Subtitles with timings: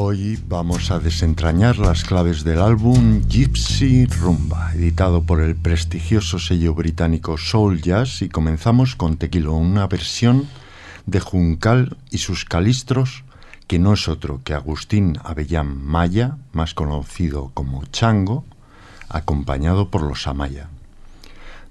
[0.00, 6.72] Hoy vamos a desentrañar las claves del álbum Gypsy Rumba, editado por el prestigioso sello
[6.72, 10.46] británico Soul Jazz, y comenzamos con Tequilo, una versión
[11.06, 13.24] de Juncal y sus calistros,
[13.66, 18.44] que no es otro que Agustín Avellán Maya, más conocido como Chango,
[19.08, 20.68] acompañado por los Amaya.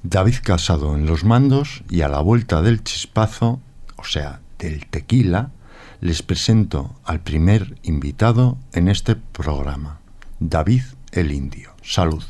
[0.03, 3.61] David Casado en los mandos y a la vuelta del chispazo,
[3.95, 5.51] o sea, del tequila,
[6.01, 9.99] les presento al primer invitado en este programa,
[10.39, 11.71] David el Indio.
[11.81, 12.23] Salud.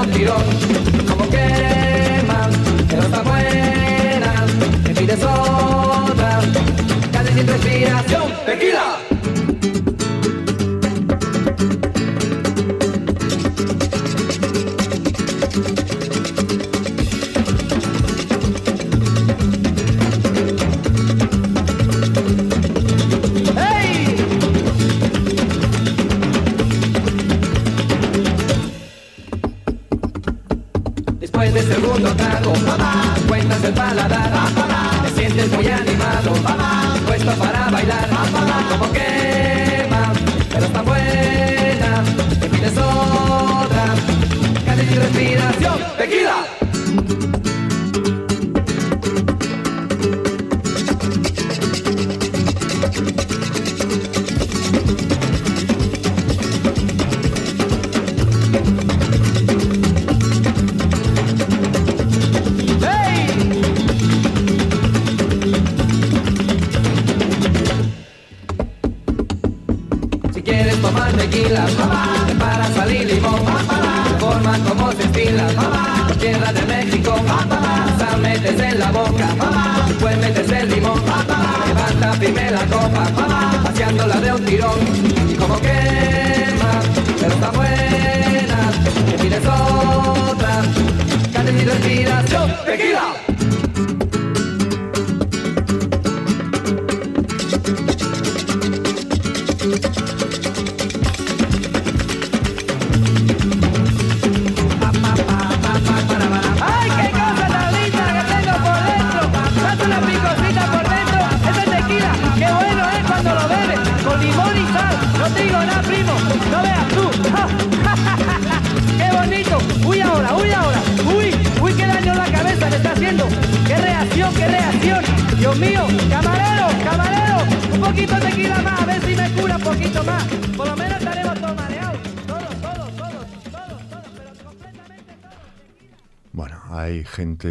[0.00, 0.42] un tirón,
[1.08, 2.48] como quemas,
[2.88, 4.46] pero está buena,
[4.84, 6.40] me pides otra,
[7.12, 8.99] casi sin respiración, tequila.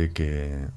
[0.08, 0.68] Que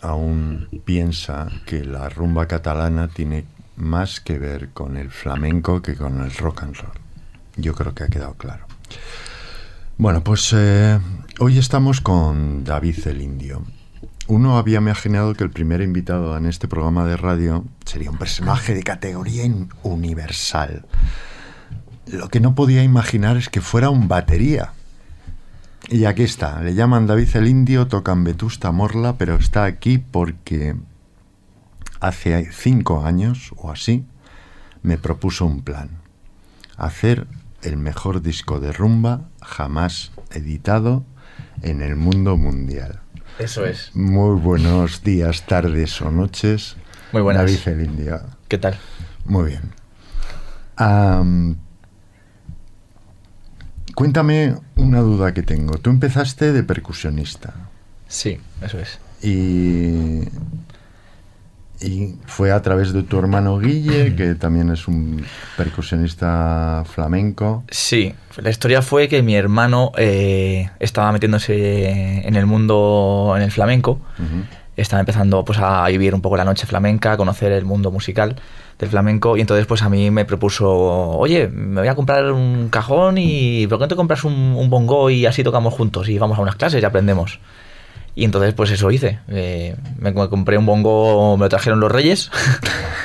[0.00, 3.44] aún piensa que la rumba catalana tiene
[3.76, 6.92] más que ver con el flamenco que con el rock and roll.
[7.56, 8.66] Yo creo que ha quedado claro.
[9.96, 10.98] Bueno, pues eh,
[11.40, 13.62] hoy estamos con David el Indio.
[14.28, 18.74] Uno había imaginado que el primer invitado en este programa de radio sería un personaje
[18.74, 19.50] de categoría
[19.82, 20.84] universal.
[22.06, 24.74] Lo que no podía imaginar es que fuera un batería.
[25.88, 30.76] Y aquí está, le llaman David el Indio, tocan Vetusta Morla, pero está aquí porque
[31.98, 34.04] hace cinco años o así
[34.82, 35.88] me propuso un plan.
[36.76, 37.26] Hacer
[37.62, 41.06] el mejor disco de rumba jamás editado
[41.62, 43.00] en el mundo mundial.
[43.38, 43.94] Eso es.
[43.94, 46.76] Muy buenos días, tardes o noches.
[47.12, 47.44] Muy buenas.
[47.44, 48.20] David el Indio.
[48.48, 48.76] ¿Qué tal?
[49.24, 49.72] Muy bien.
[53.94, 55.78] Cuéntame una duda que tengo.
[55.78, 57.54] Tú empezaste de percusionista.
[58.08, 58.98] Sí, eso es.
[59.22, 60.20] Y,
[61.80, 65.24] Y fue a través de tu hermano Guille, que también es un
[65.56, 67.64] percusionista flamenco.
[67.70, 73.50] Sí, la historia fue que mi hermano eh, estaba metiéndose en el mundo, en el
[73.50, 74.00] flamenco.
[74.18, 74.44] Ujú.
[74.76, 78.36] Estaba empezando pues, a vivir un poco la noche flamenca, a conocer el mundo musical
[78.78, 79.36] del flamenco.
[79.36, 83.66] Y entonces pues a mí me propuso, oye, me voy a comprar un cajón y
[83.66, 86.42] ¿por qué no te compras un, un bongo y así tocamos juntos y vamos a
[86.42, 87.40] unas clases y aprendemos?
[88.14, 89.18] Y entonces, pues eso hice.
[89.28, 92.30] Eh, me compré un bongo, me lo trajeron los reyes,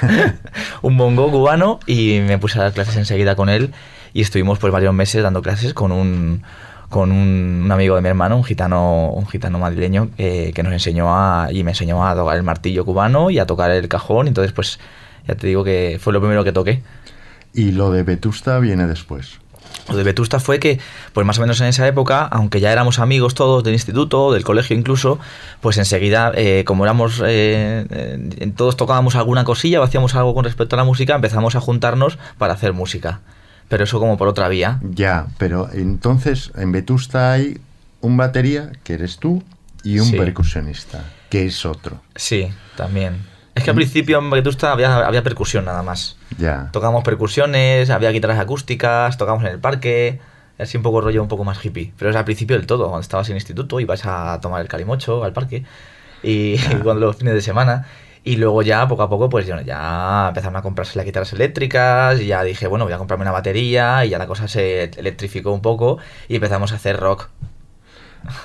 [0.81, 3.71] un bongo cubano, y me puse a dar clases enseguida con él.
[4.13, 6.43] Y estuvimos pues varios meses dando clases con un,
[6.89, 10.73] con un, un amigo de mi hermano, un gitano, un gitano madrileño, eh, que nos
[10.73, 14.27] enseñó a, y me enseñó a tocar el martillo cubano y a tocar el cajón.
[14.27, 14.79] Entonces, pues
[15.27, 16.81] ya te digo que fue lo primero que toqué.
[17.53, 19.39] Y lo de Vetusta viene después.
[19.89, 20.79] Lo de Vetusta fue que,
[21.13, 24.43] pues más o menos en esa época, aunque ya éramos amigos todos del instituto, del
[24.43, 25.19] colegio incluso,
[25.61, 30.45] pues enseguida, eh, como éramos, eh, eh, todos tocábamos alguna cosilla o hacíamos algo con
[30.45, 33.19] respecto a la música, empezamos a juntarnos para hacer música.
[33.67, 34.79] Pero eso como por otra vía.
[34.83, 37.59] Ya, pero entonces en Vetusta hay
[38.01, 39.43] un batería, que eres tú,
[39.83, 40.17] y un Sí.
[40.17, 42.01] percusionista, que es otro.
[42.15, 43.32] Sí, también.
[43.55, 46.17] Es que al principio en Vetusta había, había percusión nada más.
[46.37, 46.69] Ya.
[46.71, 50.19] Tocábamos percusiones, había guitarras acústicas, tocábamos en el parque,
[50.57, 51.93] así un poco rollo un poco más hippie.
[51.97, 55.23] Pero es al principio del todo, cuando estabas en instituto ibas a tomar el calimocho
[55.23, 55.65] al parque
[56.23, 57.87] y, cuando los fines de semana.
[58.25, 62.27] Y luego ya, poco a poco, pues ya empezaron a comprarse las guitarras eléctricas y
[62.27, 65.61] ya dije, bueno, voy a comprarme una batería y ya la cosa se electrificó un
[65.61, 65.97] poco
[66.29, 67.29] y empezamos a hacer rock.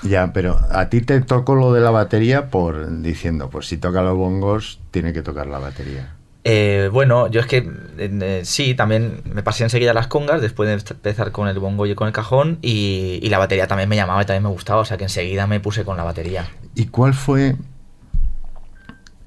[0.03, 4.03] Ya, pero a ti te tocó lo de la batería por diciendo, pues si toca
[4.03, 6.15] los bongos, tiene que tocar la batería.
[6.45, 10.95] Eh, bueno, yo es que eh, sí, también me pasé enseguida las congas después de
[10.95, 14.23] empezar con el bongo y con el cajón y, y la batería también me llamaba
[14.23, 16.49] y también me gustaba, o sea que enseguida me puse con la batería.
[16.75, 17.57] ¿Y cuál fue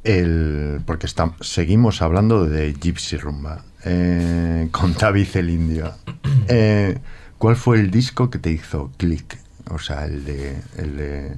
[0.03, 0.81] el...
[0.85, 5.93] porque está- seguimos hablando de Gypsy Rumba, eh, con David el Indio.
[6.47, 6.97] Eh,
[7.37, 9.37] ¿Cuál fue el disco que te hizo clic?
[9.73, 11.37] O sea, el de, el de,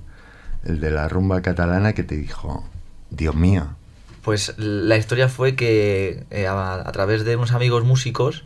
[0.66, 2.64] el de la rumba catalana que te dijo,
[3.10, 3.76] Dios mío,
[4.22, 8.46] Pues la historia fue que eh, a, a través de unos amigos músicos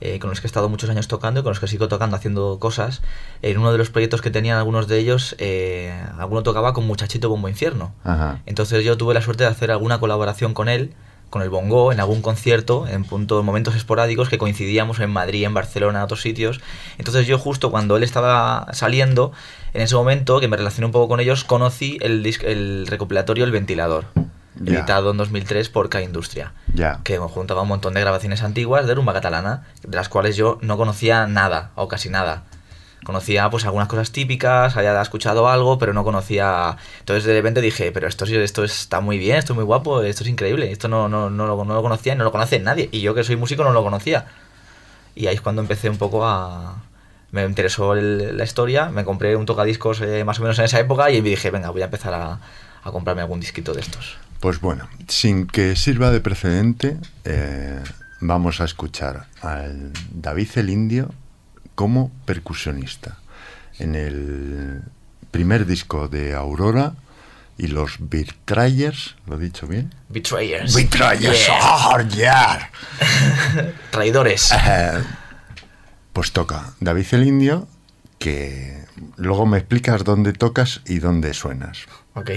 [0.00, 2.16] eh, con los que he estado muchos años tocando y con los que sigo tocando,
[2.16, 3.00] haciendo cosas,
[3.40, 7.30] en uno de los proyectos que tenían algunos de ellos, eh, alguno tocaba con Muchachito
[7.30, 7.94] Bombo Infierno.
[8.04, 8.40] Ajá.
[8.44, 10.92] Entonces yo tuve la suerte de hacer alguna colaboración con él,
[11.30, 15.44] con el bongo, en algún concierto, en punto, en momentos esporádicos que coincidíamos en Madrid,
[15.44, 16.60] en Barcelona, en otros sitios.
[16.98, 19.32] Entonces yo justo cuando él estaba saliendo,
[19.74, 23.50] en ese momento que me relacioné un poco con ellos, conocí el, el recopilatorio El
[23.50, 24.06] Ventilador,
[24.64, 27.00] editado en 2003 por K-Industria Ya.
[27.04, 30.78] que juntaba un montón de grabaciones antiguas de rumba catalana, de las cuales yo no
[30.78, 32.44] conocía nada, o casi nada.
[33.06, 36.76] Conocía pues algunas cosas típicas, había escuchado algo, pero no conocía...
[36.98, 40.24] Entonces de repente dije, pero esto, esto está muy bien, esto es muy guapo, esto
[40.24, 42.88] es increíble, esto no, no, no, lo, no lo conocía y no lo conoce nadie.
[42.90, 44.26] Y yo que soy músico no lo conocía.
[45.14, 46.82] Y ahí es cuando empecé un poco a...
[47.30, 51.08] Me interesó la historia, me compré un tocadiscos eh, más o menos en esa época
[51.12, 52.40] y me dije, venga, voy a empezar a,
[52.82, 54.16] a comprarme algún disquito de estos.
[54.40, 57.84] Pues bueno, sin que sirva de precedente, eh,
[58.20, 61.10] vamos a escuchar al David el Indio
[61.76, 63.18] como percusionista.
[63.78, 64.82] En el
[65.30, 66.94] primer disco de Aurora
[67.58, 69.94] y los Betrayers, ¿lo he dicho bien?
[70.08, 70.74] Betrayers.
[70.74, 71.58] Betrayers, Yeah.
[71.62, 72.70] ¡ah, yeah!
[73.90, 74.50] Traidores.
[74.52, 75.02] Eh,
[76.12, 77.68] pues toca David el Indio,
[78.18, 78.82] que
[79.16, 81.84] luego me explicas dónde tocas y dónde suenas.
[82.14, 82.30] Ok.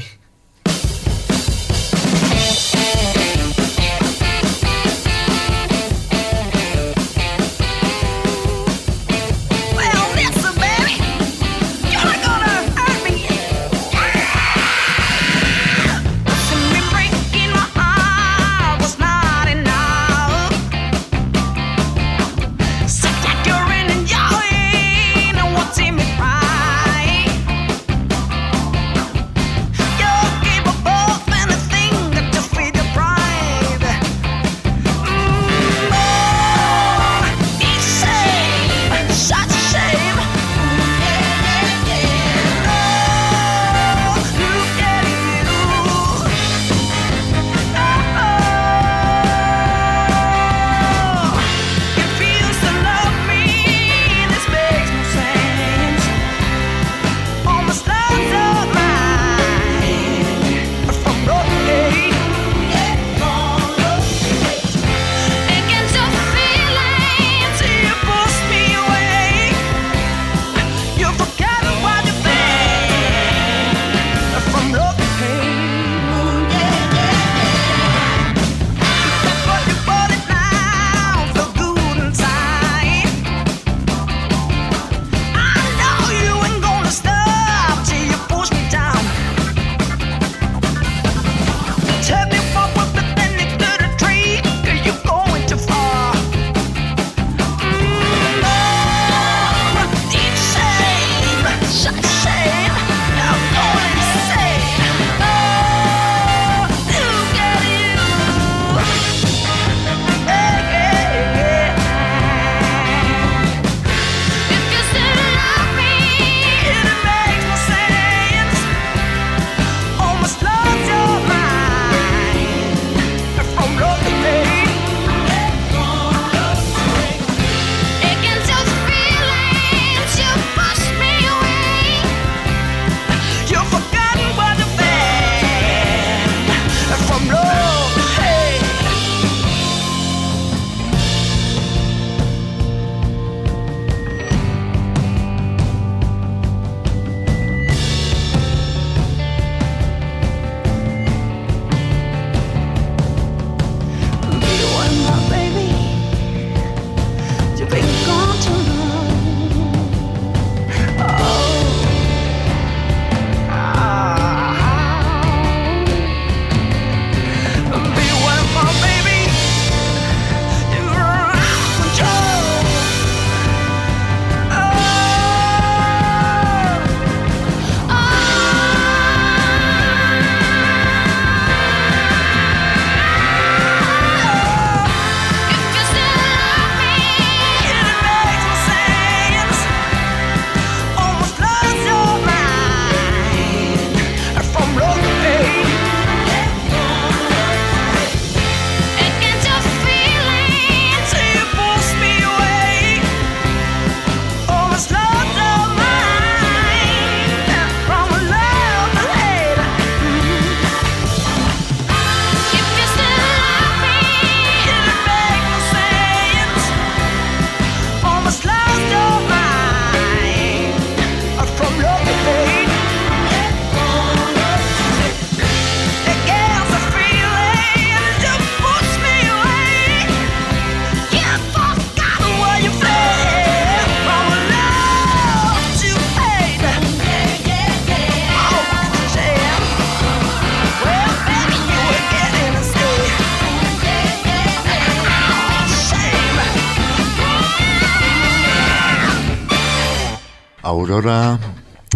[250.93, 251.37] Aurora,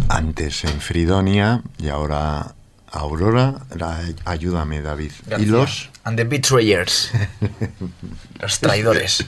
[0.08, 2.54] antes en Fridonia y ahora
[2.92, 3.56] Aurora.
[4.24, 5.12] Ayúdame, David.
[5.26, 5.48] Y García.
[5.52, 5.90] los.
[6.04, 7.10] And the Betrayers.
[8.40, 9.26] los traidores.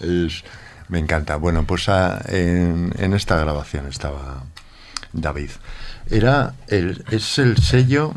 [0.00, 0.42] Es-
[0.88, 1.36] me encanta.
[1.36, 4.42] Bueno, pues ah, en, en esta grabación estaba
[5.12, 5.50] David.
[6.10, 8.12] Era el, es el sello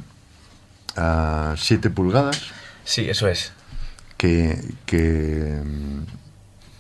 [0.95, 2.41] a 7 pulgadas
[2.83, 3.51] Sí, eso es.
[4.17, 5.61] que, que,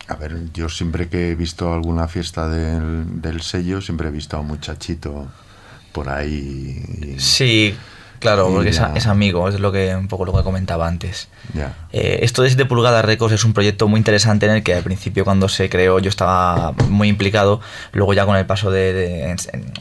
[0.09, 4.35] a ver, yo siempre que he visto alguna fiesta del, del sello, siempre he visto
[4.37, 5.27] a un muchachito
[5.91, 6.83] por ahí.
[7.15, 7.75] y- Sí,
[8.19, 11.27] claro, Y porque es, amigo, es lo que un poco lo que comentaba antes.
[11.53, 11.73] Ya.
[11.91, 14.83] Eh, esto de 7 pulgadas Records es un proyecto muy interesante en el que al
[14.83, 17.61] principio cuando se creó yo estaba muy implicado,
[17.93, 18.93] luego ya con el paso de...
[18.93, 19.73] de- en- en-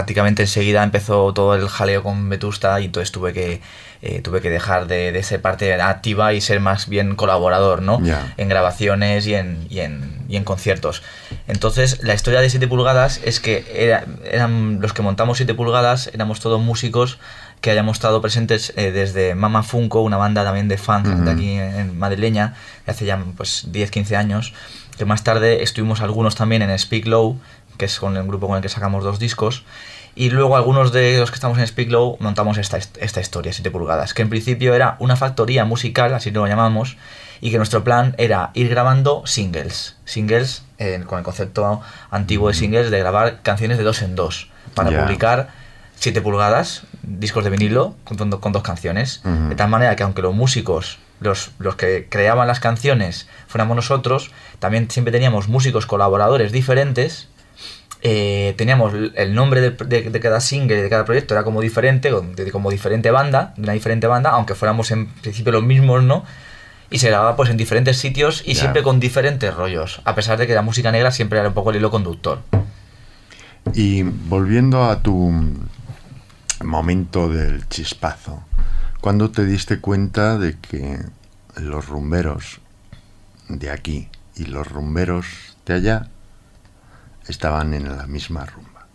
[0.00, 3.62] prácticamente enseguida empezó todo el jaleo con Vetusta y entonces tuve que,
[4.02, 7.98] eh, tuve que dejar de, de ser parte activa y ser más bien colaborador, ¿no?
[8.36, 11.02] En grabaciones y en, y, en, y en conciertos.
[11.48, 16.10] Entonces la historia de 7 pulgadas es que era- eran los que montamos 7 pulgadas,
[16.12, 17.18] éramos todos músicos
[17.62, 20.76] que hayamos estado presentes eh, desde Mama Funko, una banda también de
[21.14, 21.24] Ujú.
[21.24, 22.54] de aquí en, madrileña,
[22.86, 24.52] hace ya pues 10, 15 años,
[24.98, 27.38] que más tarde estuvimos algunos también en Speak Low,
[27.78, 29.64] que es con el grupo con el que sacamos dos discos,
[30.14, 33.70] y luego algunos de los que estamos en Speak Low montamos esta, esta historia, 7
[33.70, 36.96] pulgadas, que en principio era una factoría musical, así lo llamamos,
[37.42, 42.54] y que nuestro plan era ir grabando singles, singles eh, con el concepto antiguo de
[42.54, 45.02] singles de grabar canciones de dos en dos, para Ya.
[45.04, 45.48] publicar
[45.96, 49.50] 7 pulgadas, discos de vinilo con, con- dos canciones, Ujú.
[49.50, 54.30] de tal manera que aunque los músicos, los, los que creaban las canciones, fuéramos nosotros,
[54.60, 57.28] también siempre teníamos músicos colaboradores diferentes,
[58.02, 62.10] eh, teníamos el nombre de, de- de cada single, de cada proyecto, era como diferente,
[62.10, 66.24] de- como diferente banda, de una diferente banda, aunque fuéramos en principio los mismos, ¿no?
[66.90, 70.46] Y se grababa pues en diferentes sitios y siempre con diferentes rollos, a pesar de
[70.46, 72.40] que la música negra siempre era un poco el hilo conductor.
[73.74, 75.32] Y volviendo a tu
[76.62, 78.42] momento del chispazo,
[79.00, 80.98] ¿cuándo te diste cuenta de que
[81.56, 82.60] los rumberos
[83.48, 85.26] de aquí y los rumberos
[85.66, 86.08] de allá
[87.28, 88.86] estaban en la misma rumba?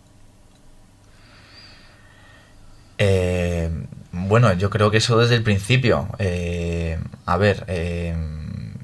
[2.98, 3.70] Eh,
[4.12, 6.08] bueno, yo creo que eso desde el principio.
[6.18, 8.14] Eh, a ver, eh,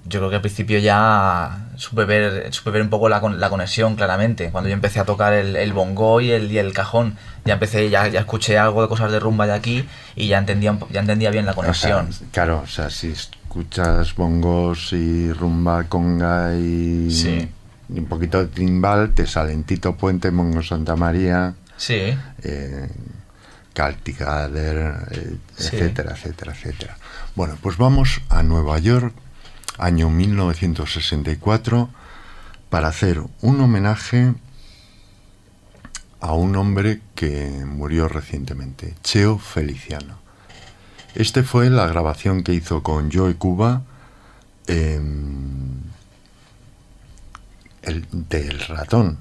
[0.07, 3.95] yo creo que al principio ya supe ver, supe ver un poco la, la conexión
[3.95, 4.51] claramente.
[4.51, 7.91] Cuando yo empecé a tocar el, el bongo y el, y el cajón, ya empecé,
[7.91, 9.87] ya, ya escuché algo de cosas de rumba de aquí
[10.17, 12.09] y ya entendía, ya entendía bien la O sea, conexión.
[12.33, 17.49] claro, o sea, si escuchas bongos y rumba, conga y, Sí.
[17.89, 21.95] Un poquito de timbal, te salen Tito Puente, Mongo Santa María, Sí,
[22.43, 22.89] eh,
[23.75, 25.77] Celtic Gather, eh, Sí.
[25.77, 26.97] etcétera, etcétera, etcétera.
[27.37, 29.15] Bueno, pues vamos a Nueva York,
[29.79, 31.89] año 1964,
[32.71, 34.35] para hacer un homenaje
[36.21, 40.19] a un hombre que murió recientemente, Cheo Feliciano.
[41.15, 43.83] Este fue la grabación que hizo con Joe Cuba
[44.67, 45.81] em,
[47.89, 49.19] el, del ratón,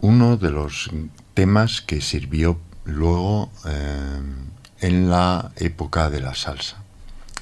[0.00, 0.90] uno de los
[1.34, 4.48] temas que sirvió luego em,
[4.80, 6.82] en la época de la salsa.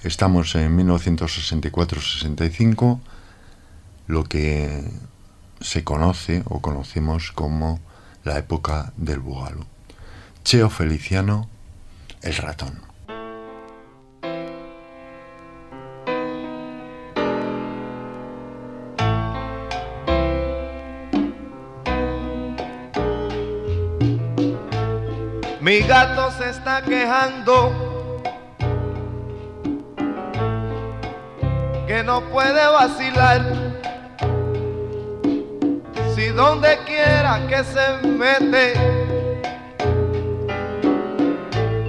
[0.02, 3.00] Estamos en 1964-65,
[4.06, 4.84] lo que
[5.60, 7.80] se conoce o conocemos como
[8.24, 9.66] la época del bugalú.
[10.44, 11.50] Cheo Feliciano,
[12.22, 12.91] el ratón.
[25.62, 27.72] Mi gato se está quejando
[31.86, 33.42] que no puede vacilar.
[36.16, 38.74] Si donde quiera que se mete,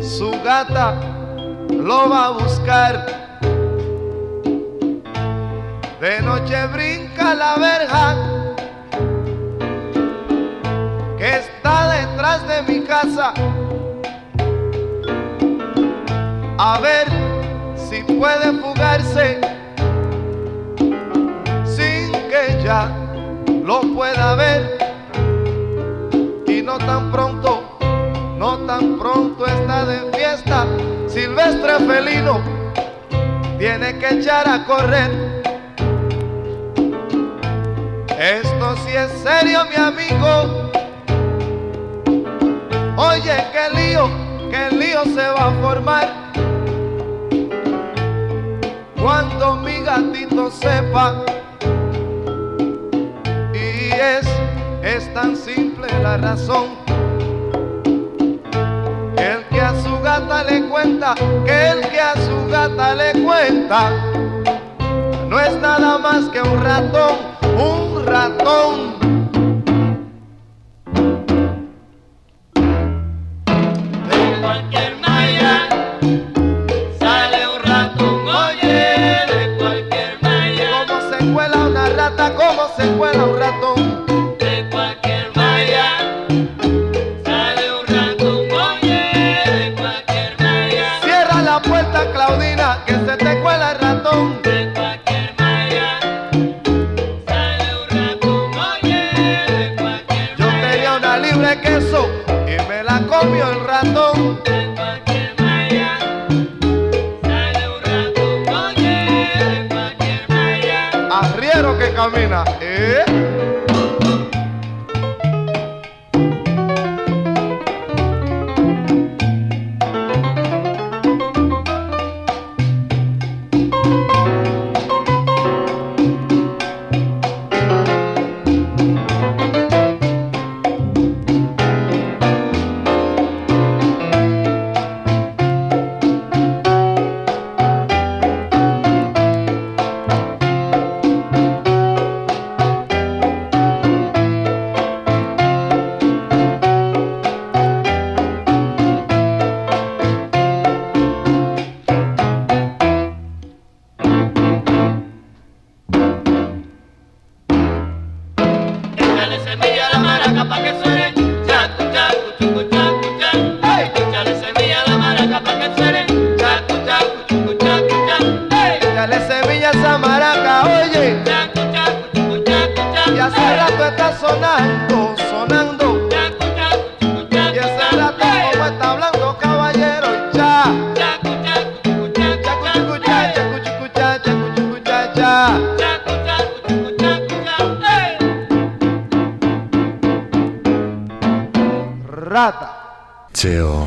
[0.04, 0.94] su gata
[1.72, 3.08] lo va a buscar.
[6.00, 8.16] De noche brinca la verja
[11.18, 13.34] que está detrás de mi casa.
[16.66, 17.08] A ver
[17.76, 19.38] si puede fugarse
[21.66, 22.90] sin que ya
[23.66, 24.78] lo pueda ver.
[26.48, 27.78] Y no tan pronto,
[28.38, 30.66] no tan pronto está de fiesta.
[31.08, 32.40] Silvestre felino
[33.58, 35.44] tiene que echar a correr.
[38.18, 40.72] Esto sí es serio, mi amigo.
[42.96, 44.10] Oye, qué lío,
[44.50, 46.24] qué lío se va a formar.
[49.94, 51.24] Gatito sepa.
[53.54, 54.28] Y es,
[54.82, 56.78] es tan simple la razón.
[59.16, 61.14] Que el que a su gata le cuenta,
[61.46, 63.92] que el que a su gata le cuenta,
[65.30, 67.18] no es nada más que un ratón,
[67.58, 68.93] un ratón.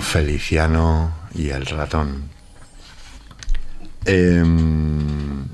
[0.07, 2.31] Feliciano y el ratón.
[4.05, 5.45] Em,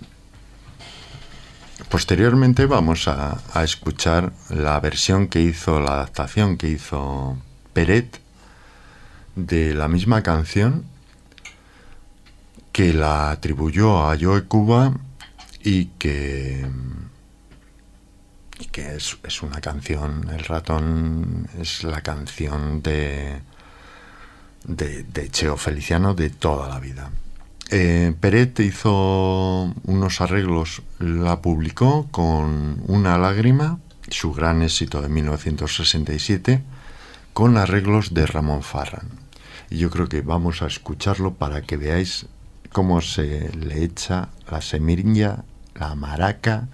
[1.88, 7.38] posteriormente vamos a, escuchar la versión que hizo, la adaptación que hizo
[7.72, 8.20] Peret
[9.34, 10.84] de la misma canción
[12.72, 14.92] que la atribuyó a Joe Cuba
[15.64, 16.66] y que,
[18.70, 23.40] que es, es una canción, El ratón es la canción de,
[24.64, 27.10] de, Cheo Feliciano de toda la vida.
[27.70, 36.62] Eh, Peret hizo unos arreglos, la publicó con Una lágrima, su gran éxito de 1967,
[37.32, 39.08] con arreglos de Ramón Farran.
[39.70, 42.26] Y yo creo que vamos a escucharlo para que veáis
[42.72, 45.44] cómo se le echa la semilla,
[45.74, 46.68] la maraca,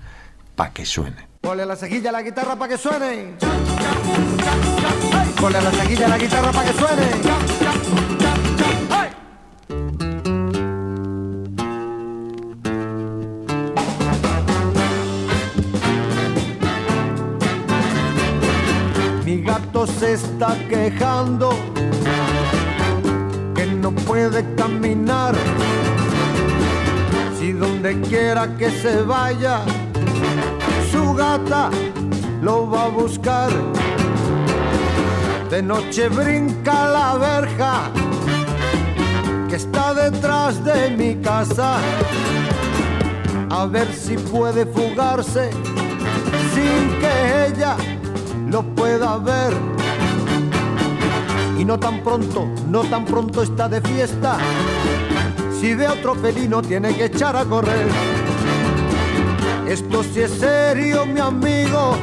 [0.56, 1.27] para que suene.
[1.40, 3.34] Ponle la cejilla la guitarra para que suene.
[5.40, 7.06] Ponle la cejilla a la guitarra para que suene.
[19.24, 21.50] Mi gato se está quejando
[23.54, 25.34] que no puede caminar.
[27.38, 29.62] Si donde quiera que se vaya,
[32.42, 33.50] lo va a buscar.
[35.50, 37.90] De noche brinca la verja
[39.48, 41.78] que está detrás de mi casa.
[43.50, 45.50] A ver si puede fugarse
[46.54, 47.76] sin que ella
[48.48, 49.54] lo pueda ver.
[51.58, 54.38] Y no tan pronto, no tan pronto está de fiesta.
[55.60, 58.17] Si ve otro felino tiene que echar a correr.
[59.68, 61.94] Esto sí es serio, mi amigo.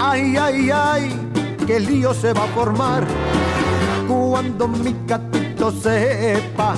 [0.00, 1.30] Ay, ay, ay,
[1.68, 3.06] qué lío se va a formar
[4.08, 6.74] cuando mi gatito sepa.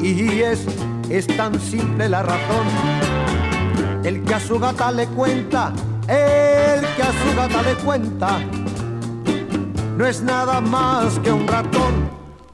[0.00, 0.66] Y es,
[1.08, 2.66] es tan simple la razón.
[4.02, 5.72] El que a su gata le cuenta,
[6.08, 8.40] el que a su gata le cuenta,
[9.96, 12.10] no es nada más que un ratón,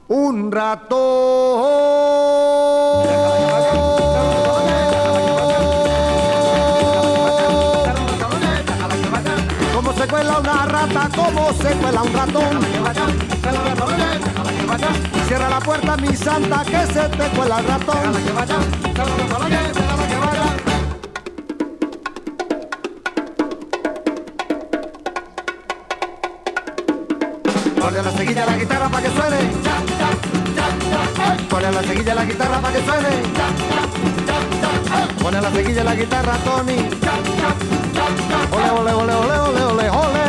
[0.09, 2.48] un ratón.
[11.33, 12.59] Como se cuela un ratón.
[15.27, 18.13] Cierra la puerta, mi santa, que se te cuela el ratón.
[27.79, 29.37] Ponle la seguilla la guitarra para que suene.
[31.49, 33.09] Ponle la seguilla la guitarra para que suene.
[35.21, 36.89] Ponle la seguilla la guitarra, Tony.
[38.51, 40.28] Ole, ole, ole, ole, ole, ole, ole.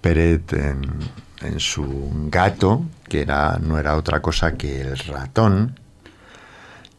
[0.00, 5.78] Peret en, su gato, que era, no era otra cosa que el ratón,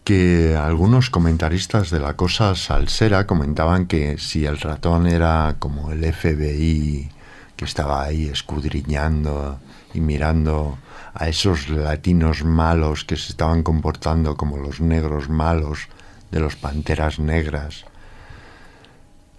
[0.04, 6.04] que algunos comentaristas de la cosa salsera comentaban que si el ratón era como el
[6.14, 7.10] FBI
[7.56, 9.60] que estaba ahí escudriñando
[9.94, 10.78] y mirando
[11.14, 15.90] a esos latinos malos que se estaban comportando como los negros malos
[16.32, 17.84] de los panteras negras.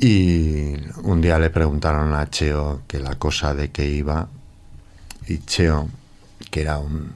[0.03, 4.29] Y un día le preguntaron a Cheo que la cosa de qué iba
[5.27, 5.91] y Cheo,
[6.51, 7.13] que era un,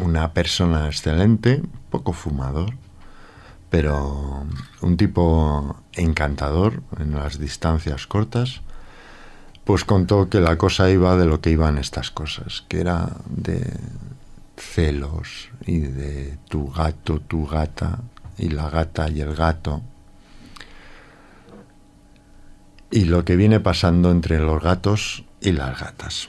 [0.00, 2.74] una persona excelente, poco fumador,
[3.70, 4.44] pero
[4.80, 8.60] un tipo encantador en las distancias cortas,
[9.62, 13.72] pues contó que la cosa iba de lo que iban estas cosas, que era de
[14.56, 18.00] celos y de tu gato, tu gata,
[18.36, 19.80] y la gata y el gato,
[22.90, 26.28] y lo que viene pasando entre los gatos y las gatas.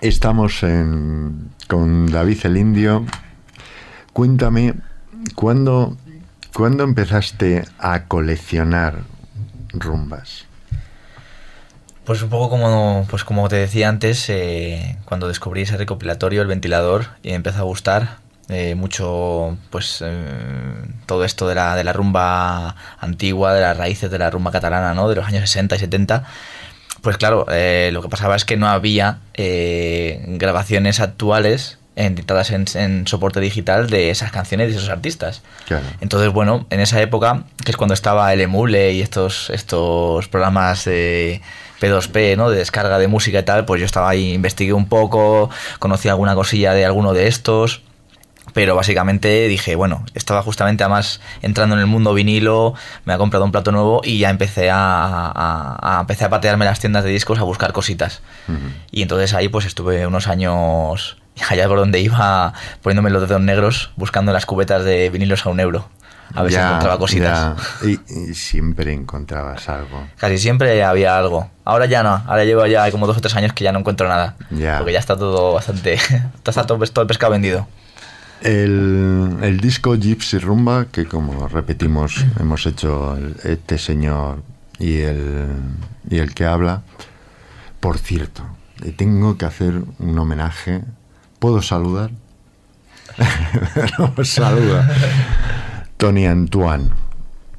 [0.00, 3.04] Estamos en- con David el Indio.
[4.12, 4.74] Cuéntame,
[5.34, 5.96] ¿cuándo,
[6.54, 9.00] ¿cuándo empezaste a coleccionar
[9.72, 10.46] rumbas?
[12.04, 16.48] Pues un poco como, pues como te decía antes, eh, cuando descubrí ese recopilatorio, el
[16.48, 18.16] ventilador, y me empezó a gustar
[18.50, 20.24] eh, mucho pues eh,
[21.06, 24.92] todo esto de la, de la rumba antigua, de las raíces de la rumba catalana,
[24.94, 25.08] ¿no?
[25.08, 26.24] De los años 60 y 70.
[27.00, 32.64] Pues claro, eh, lo que pasaba es que no había eh, grabaciones actuales editadas en,
[32.74, 35.42] en soporte digital de esas canciones de esos artistas.
[35.66, 35.84] Claro.
[36.00, 40.84] Entonces, bueno, en esa época, que es cuando estaba el emule y estos, estos programas
[40.84, 41.40] de
[41.80, 42.50] P2P, ¿no?
[42.50, 46.34] De descarga de música y tal, pues yo estaba ahí, investigué un poco, conocí alguna
[46.34, 47.82] cosilla de alguno de estos.
[48.52, 53.44] Pero básicamente dije, bueno, estaba justamente además entrando en el mundo vinilo, me ha comprado
[53.44, 57.10] un plato nuevo y ya empecé a, a- a- empecé a patearme las tiendas de
[57.10, 58.22] discos a buscar cositas.
[58.90, 61.16] Y entonces ahí pues estuve unos años
[61.48, 65.60] allá por donde iba poniéndome los dedos negros buscando las cubetas de vinilos a un
[65.60, 65.88] euro.
[66.32, 67.56] A ver si encontraba cositas.
[67.82, 67.98] Y,
[68.30, 70.06] y siempre encontrabas algo.
[70.16, 71.50] Casi siempre había algo.
[71.64, 72.22] Ahora ya no.
[72.26, 74.36] Ahora llevo ya como dos o tres años que ya no encuentro nada.
[74.50, 74.78] Ya.
[74.78, 75.94] Porque ya está todo bastante...
[76.44, 77.66] está todo, todo el pescado vendido.
[78.42, 84.42] El, el disco Gypsy Rumba, que como repetimos, hemos hecho este señor
[84.78, 85.48] y el,
[86.08, 86.82] y el que habla.
[87.80, 88.42] Por cierto,
[88.96, 90.82] tengo que hacer un homenaje.
[91.38, 92.10] ¿Puedo saludar?
[94.24, 94.90] saluda.
[95.96, 96.90] Tony Antoine,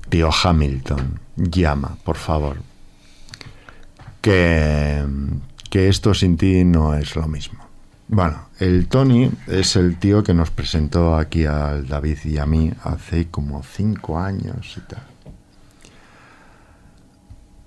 [0.10, 2.58] tío Hamilton, llama, por favor.
[4.22, 5.04] Que,
[5.70, 7.61] que esto sin ti no es lo mismo.
[8.12, 12.72] Bueno, el Tony es el tío que nos presentó aquí al David y a mí
[12.84, 15.04] hace como cinco años y tal.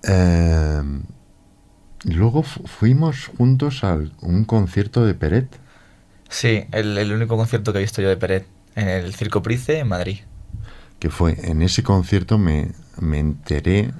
[0.03, 0.83] Eh,
[2.05, 5.49] luego fu- fuimos juntos a un concierto de Peret.
[6.29, 8.47] Sí, el, el único concierto que he visto yo de Peret.
[8.77, 10.19] En el Circo Price en Madrid.
[10.99, 13.93] que fue en ese concierto me, me enteré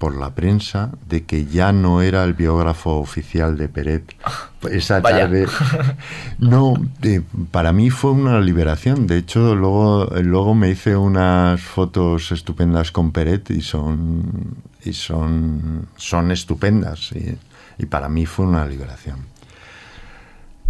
[0.00, 4.16] por la prensa de que ya no era el biógrafo oficial de Peret
[4.70, 5.20] esa Vaya.
[5.20, 5.46] tarde.
[6.38, 9.06] No eh, para mí fue una liberación.
[9.06, 15.86] De hecho luego luego me hice unas fotos estupendas con Peret y son y son
[15.96, 17.36] son estupendas y,
[17.78, 19.18] y para mí fue una liberación.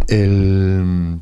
[0.09, 1.19] El,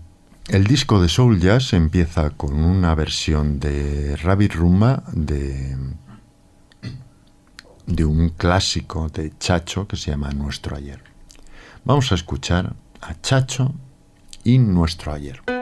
[0.47, 5.77] el disco de Soul Jazz empieza con una versión de Rabbit Rumba de,
[7.89, 11.02] de un clásico de Chacho que se llama Nuestro Ayer.
[11.84, 13.73] Vamos a escuchar a Chacho
[14.43, 15.58] y Nuestro Ayer.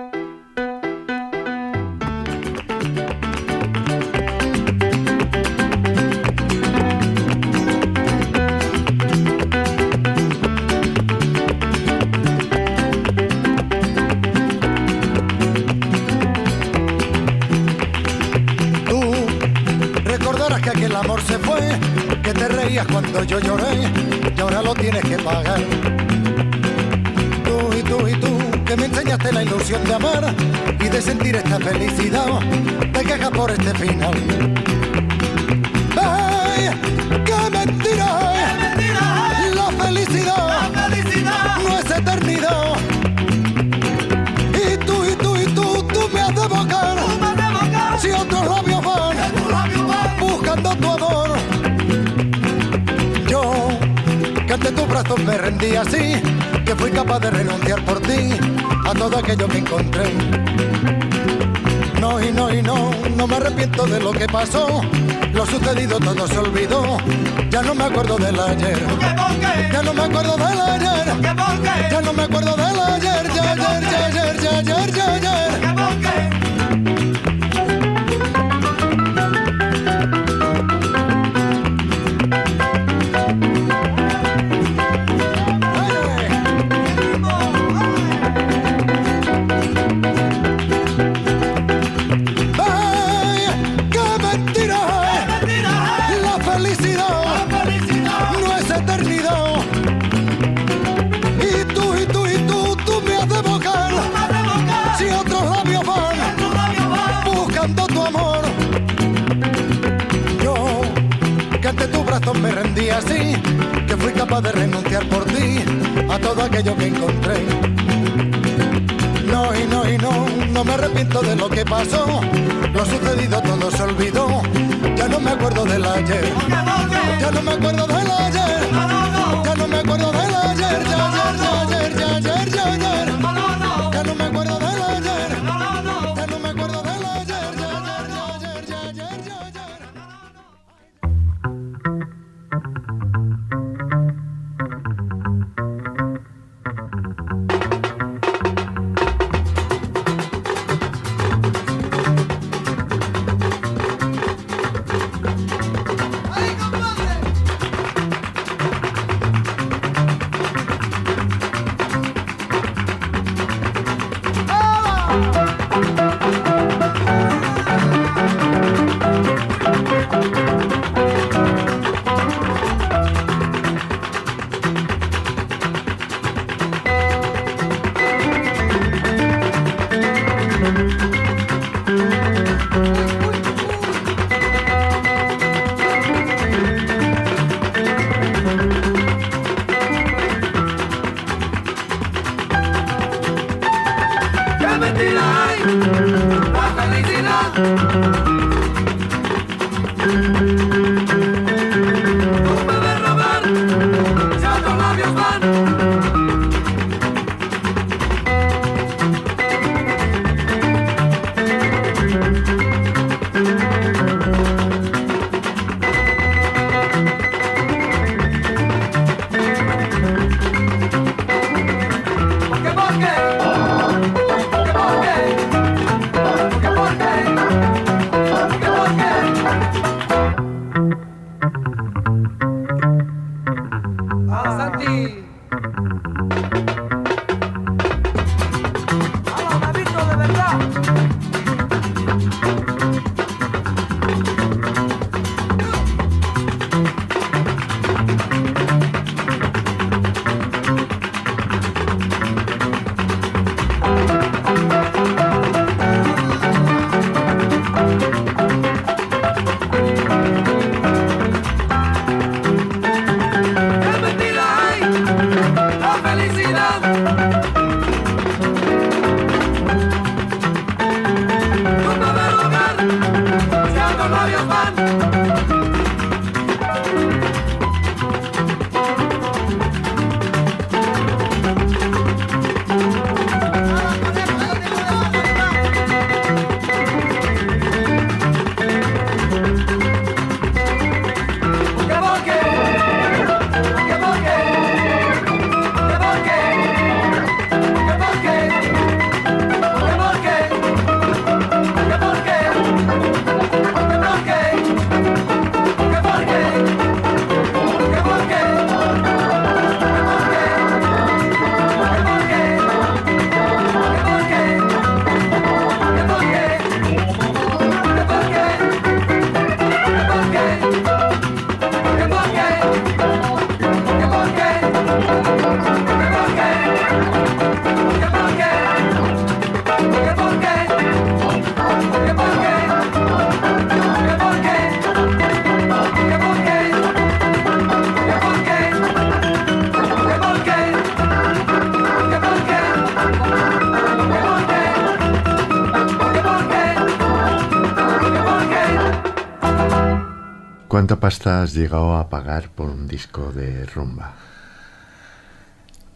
[351.57, 354.13] Llegado a pagar por un disco de rumba?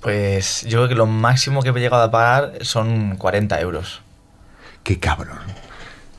[0.01, 4.01] Pues yo creo que lo máximo que he llegado a pagar son 40 euros.
[4.83, 5.37] Qué cabrón.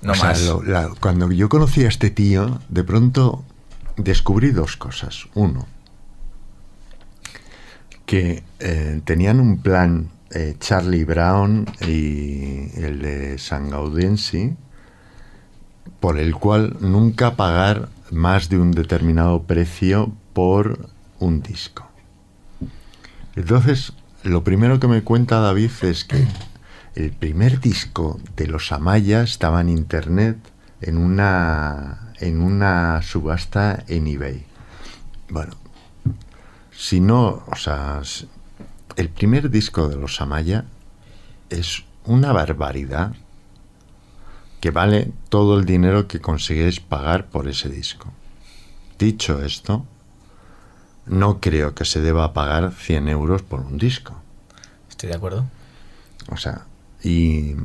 [0.03, 0.43] No O sea, más.
[0.43, 3.45] lo- la- cuando yo conocí a este tío, de pronto
[3.97, 5.27] descubrí dos cosas.
[5.35, 5.67] Uno,
[8.07, 14.55] que eh, tenían un plan eh, Charlie Brown y el de San Gaudensi,
[16.01, 21.89] por el cual nunca pagar más de un determinado precio por un disco.
[23.35, 26.27] Entonces, lo primero que me cuenta David es que
[26.95, 30.37] el primer disco de los Amaya estaba en internet
[30.81, 34.47] en una en una subasta en eBay.
[35.29, 35.55] Bueno,
[36.71, 38.01] si no, o sea,
[38.97, 40.65] el primer disco de los Amaya
[41.51, 43.13] es una barbaridad
[44.63, 48.13] que vale todo el dinero que conseguís pagar por ese disco.
[48.97, 49.85] Dicho esto,
[51.05, 54.15] no creo que se deba pagar 100 euros por un disco.
[54.89, 55.47] Estoy de acuerdo.
[56.31, 56.67] O sea,
[57.03, 57.57] y,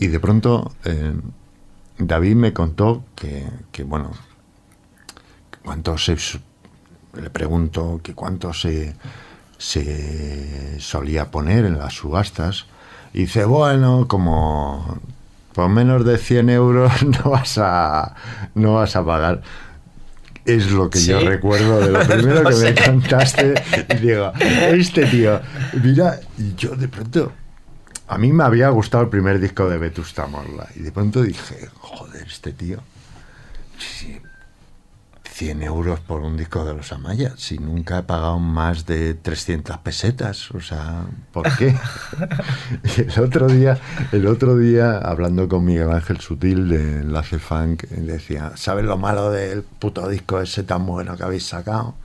[0.00, 1.14] y de pronto eh,
[1.98, 4.10] David me contó que, que, bueno,
[5.64, 6.16] cuánto se...
[7.14, 8.96] Le pregunto que cuánto se,
[9.56, 12.66] se solía poner en las subastas.
[13.14, 15.00] Y dice, bueno, como
[15.56, 18.14] por menos de 100 euros no vas a,
[18.54, 19.40] no vas a pagar.
[20.44, 23.54] Es lo que yo recuerdo de lo primero No que me contaste.
[23.88, 25.40] Y digo, este tío,
[25.82, 27.32] mira, y yo de pronto,
[28.06, 30.68] a mí me había gustado el primer disco de Vetusta Morla.
[30.76, 32.80] Y de pronto dije, joder, este tío,
[33.78, 34.20] sí,
[35.36, 39.76] 100 euros por un disco de los Amaya, si nunca he pagado más de 300
[39.78, 41.76] pesetas, o sea, ¿por qué?
[42.96, 43.78] Y el otro día,
[44.12, 49.30] el otro día, hablando con Miguel Ángel Sutil de Enlace Funk, decía, ¿sabes lo malo
[49.30, 51.96] del puto disco ese tan bueno que habéis sacado?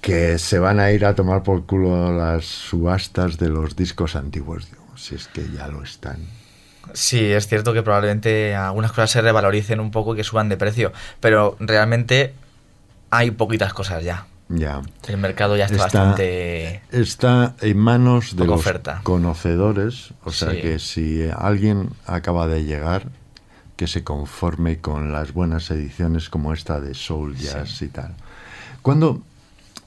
[0.00, 4.68] Que se van a ir a tomar por culo las subastas de los discos antiguos.
[4.68, 6.39] Digo, si es que ya lo están.
[6.94, 10.56] Sí, es cierto que probablemente algunas cosas se revaloricen un poco y que suban de
[10.56, 12.34] precio, pero realmente
[13.10, 14.26] hay poquitas cosas ya.
[14.48, 14.82] Ya.
[15.06, 16.82] El mercado ya está, Está- bastante...
[16.90, 19.00] Está en manos de los oferta.
[19.04, 20.60] conocedores, o sea Sí.
[20.60, 23.06] que si alguien acaba de llegar,
[23.76, 28.14] que se conforme con las buenas ediciones como esta de Soul Jazz y tal.
[28.82, 29.22] ¿Cuándo,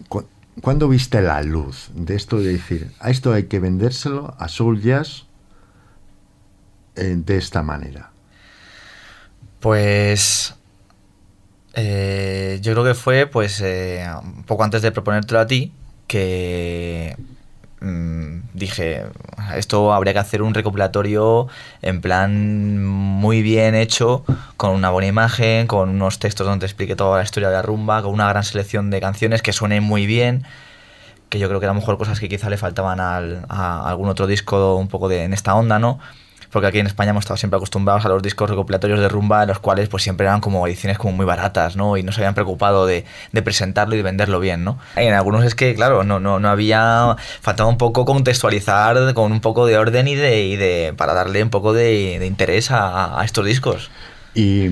[0.07, 0.25] cu-
[0.61, 4.81] ¿Cuándo viste la luz de esto de decir, a esto hay que vendérselo a Soul
[4.81, 5.25] Jazz
[6.95, 8.11] eh, de esta manera?
[9.59, 10.55] Pues
[11.73, 15.71] eh, yo creo que fue pues eh, un poco antes de proponértelo a ti
[16.07, 17.17] que
[17.81, 19.05] mm, dije
[19.55, 21.47] esto habría que hacer un recopilatorio
[21.81, 24.23] en plan muy bien hecho
[24.57, 28.03] con una buena imagen con unos textos donde explique toda la historia de la rumba
[28.03, 30.43] con una gran selección de canciones que suenen muy bien
[31.29, 34.09] que yo creo que a lo mejor cosas que quizá le faltaban al- a algún
[34.09, 35.99] otro disco un poco de, en esta onda, ¿no?
[36.53, 39.49] Porque aquí en España hemos estado siempre acostumbrados a los discos recopilatorios de rumba, en
[39.49, 41.97] los cuales pues siempre eran como ediciones como muy baratas, ¿no?
[41.97, 44.77] Y no se habían preocupado de, de presentarlo y de venderlo bien, ¿no?
[44.95, 47.17] Y en algunos es que, claro, no, no, no había...
[47.41, 50.43] Faltaba un poco contextualizar con un poco de orden y de...
[50.45, 53.89] y de para darle un poco de, de interés a, a estos discos.
[54.35, 54.67] Y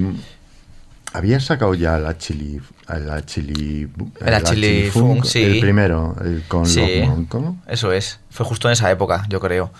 [1.14, 5.44] había sacado ya la chili, la chili, La Chili Funk, sí.
[5.44, 7.00] el primero, el con Sí.
[7.00, 7.56] los Moncos.
[7.68, 8.20] Eso es.
[8.30, 9.72] Fue justo en esa época, yo creo.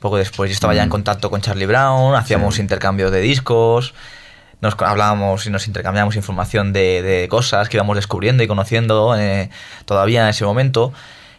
[0.00, 0.50] Poco después.
[0.50, 0.92] Yo estaba ya en Mm.
[0.92, 2.62] contacto con Charlie Brown, hacíamos Sí.
[2.62, 3.94] intercambios de discos,
[4.62, 9.50] nos hablábamos y nos intercambiábamos información de, de cosas que íbamos descubriendo y conociendo eh,
[9.84, 10.92] todavía en ese momento.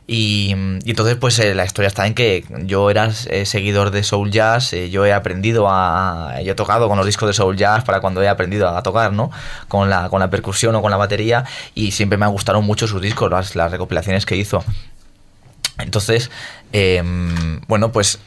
[0.08, 4.04] Y, y entonces, pues eh, la historia está en que yo era eh, seguidor de
[4.04, 6.42] Soul Jazz, yo he aprendido a.
[6.44, 9.14] Yo he tocado con los discos de Soul Jazz para cuando he aprendido a tocar,
[9.14, 9.32] ¿no?
[9.70, 11.46] Con la, con la percusión o con la batería,
[11.76, 14.66] y siempre me gustaron mucho sus discos, las, las recopilaciones que hizo.
[15.78, 16.30] Entonces,
[16.74, 17.02] eh,
[17.68, 18.20] bueno, pues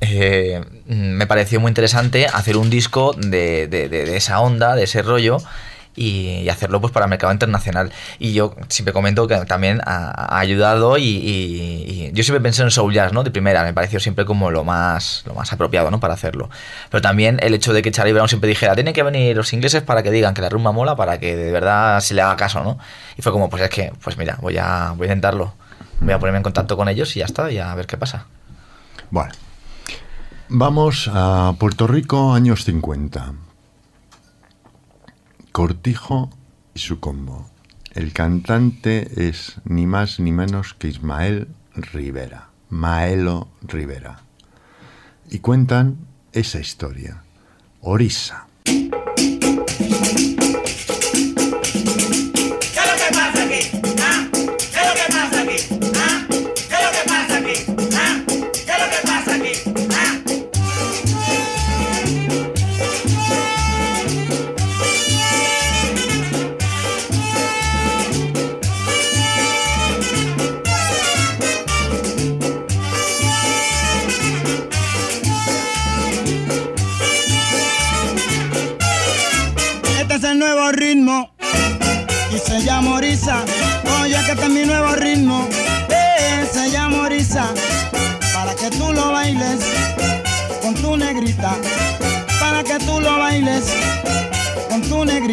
[0.00, 5.02] eh, me pareció muy interesante hacer un disco de, de- de- esa onda, de ese
[5.02, 5.38] rollo.
[6.00, 7.90] Y, hacerlo pues para el mercado internacional.
[8.20, 13.12] Y yo siempre comento que también ha, ayudado y yo siempre pensé en Soul Jazz,
[13.12, 13.24] ¿no?
[13.24, 15.98] De primera, me pareció siempre como lo más, lo más apropiado, ¿no?
[15.98, 16.50] Para hacerlo.
[16.88, 19.82] Pero también el hecho de que Charlie Brown siempre dijera, tienen que venir los ingleses
[19.82, 22.62] para que digan que la rumba mola, para que de verdad se le haga caso,
[22.62, 22.78] ¿no?
[23.16, 25.54] Y fue como, pues es que, pues mira, voy a, voy a intentarlo.
[25.98, 28.26] Voy a ponerme en contacto con ellos y ya está, y a ver qué pasa.
[29.10, 29.32] Bueno,
[30.48, 33.34] vamos a Puerto Rico, años 50.
[35.52, 36.30] Cortijo
[36.74, 37.50] y su combo.
[37.94, 44.20] El cantante es ni más ni menos que Ismael Rivera, Maelo Rivera.
[45.30, 45.98] Y cuentan
[46.32, 47.22] esa historia.
[47.80, 48.46] Orisa.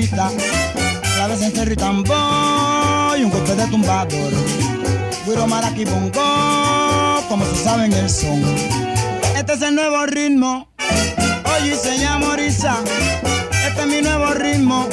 [0.02, 4.34] la vez en cerro y y un golpe de tumbador.
[5.26, 8.44] Guiro Maraki Bongo, como se sabe el son.
[9.38, 10.68] Este es el nuevo ritmo,
[11.58, 12.76] oye se llama Orisa.
[13.66, 14.86] Este es mi nuevo ritmo.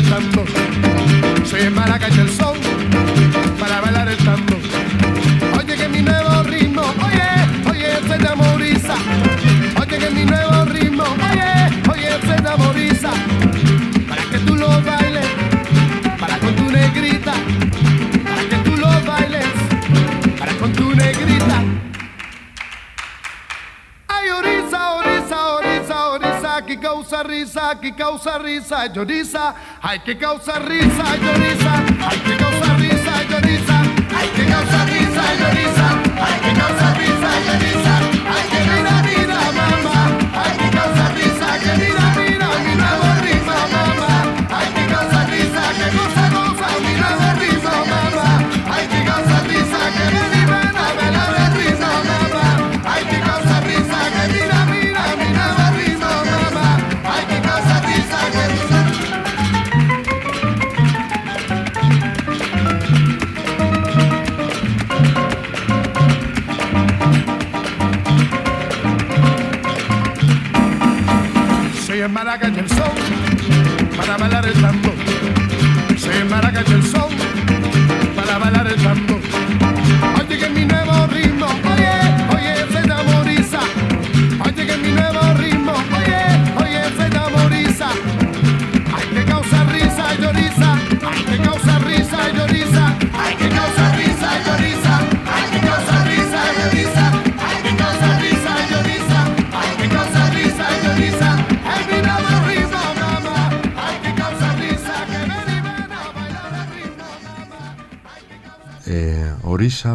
[0.00, 0.67] remember
[27.78, 29.54] risa, que causa risa, lloriza.
[29.82, 31.72] Hay que causar risa, lloriza.
[32.08, 33.82] Hay que causar risa, lloriza.
[34.16, 35.88] Hay que causar risa, lloriza.
[36.24, 37.87] Hay que causar risa, lloriza.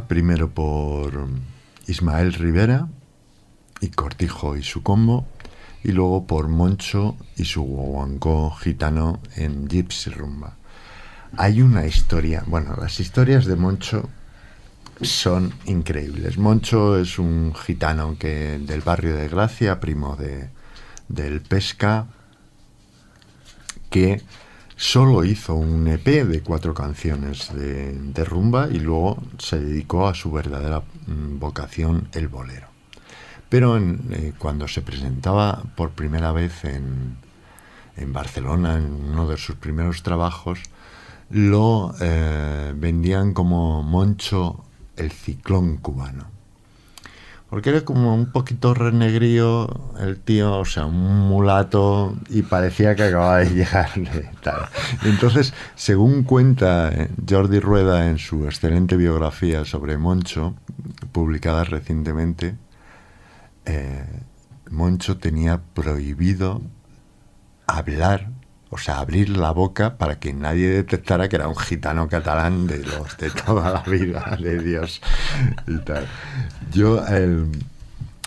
[0.09, 1.30] Primero por
[1.88, 2.89] Ismael Rivera
[3.80, 5.26] y Cortijo y su combo,
[5.86, 10.57] y luego por Moncho y su guaguancó gitano en Gypsy Rumba.
[11.38, 14.09] Hay una historia, bueno, las historias de Moncho
[15.01, 16.38] son increíbles.
[16.38, 20.49] Moncho es un gitano que del barrio de Gracia, primo de,
[21.07, 22.07] del Pesca,
[23.89, 24.22] que
[24.76, 30.32] solo hizo un EP de cuatro canciones de, rumba y luego se dedicó a su
[30.32, 32.67] verdadera mm, vocación, el bolero.
[33.49, 37.17] Pero eh, cuando se presentaba por primera vez en,
[38.07, 40.59] Barcelona, en uno de sus primeros trabajos,
[41.30, 44.65] lo eh, vendían como Moncho
[44.97, 46.33] el ciclón cubano.
[47.54, 53.04] Porque era como un poquito renegrío el tío, o sea, un mulato, y parecía que
[53.04, 53.91] acababa de llegar.
[55.04, 60.56] Entonces, según cuenta eh, Jordi Rueda en su excelente biografía sobre Moncho,
[61.12, 62.56] publicada recientemente,
[63.66, 64.04] eh,
[64.72, 66.64] Moncho tenía prohibido
[67.68, 68.32] hablar,
[68.74, 72.80] o sea, abrir la boca para que nadie detectara que era un gitano catalán de
[72.80, 74.99] los de toda la vida, de Dios
[75.67, 76.07] y tal.
[76.71, 77.03] Yo,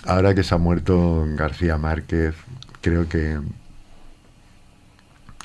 [0.04, 2.34] ahora que se ha muerto García Márquez,
[2.80, 3.38] creo que